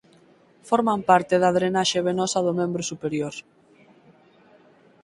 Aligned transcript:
Forman 0.69 1.01
parte 1.09 1.35
da 1.43 1.55
drenaxe 1.57 1.99
venosa 2.09 2.39
do 2.45 2.53
membro 2.59 2.83
superior. 2.91 3.35